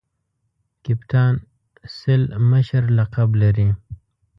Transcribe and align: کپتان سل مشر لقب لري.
کپتان 0.83 1.33
سل 1.97 2.21
مشر 2.51 2.83
لقب 2.97 3.29
لري. 3.41 3.69